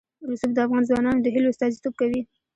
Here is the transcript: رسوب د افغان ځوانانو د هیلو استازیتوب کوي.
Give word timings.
رسوب 0.29 0.51
د 0.53 0.57
افغان 0.65 0.83
ځوانانو 0.89 1.23
د 1.23 1.27
هیلو 1.35 1.51
استازیتوب 1.51 1.93
کوي. 2.01 2.21